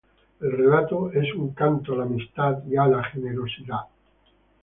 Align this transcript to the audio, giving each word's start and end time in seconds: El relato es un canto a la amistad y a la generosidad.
El 0.39 0.51
relato 0.53 1.11
es 1.11 1.31
un 1.35 1.53
canto 1.53 1.93
a 1.93 1.97
la 1.97 2.05
amistad 2.05 2.65
y 2.65 2.75
a 2.75 2.87
la 2.87 3.03
generosidad. 3.03 3.81